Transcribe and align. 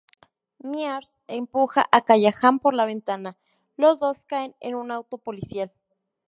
Mears 0.57 1.19
empuja 1.27 1.85
a 1.91 2.01
Callahan 2.01 2.57
por 2.57 2.73
la 2.73 2.85
ventana; 2.87 3.37
los 3.77 3.99
dos 3.99 4.25
caen 4.25 4.55
en 4.59 4.73
un 4.73 4.89
auto 4.89 5.19
policial. 5.19 5.71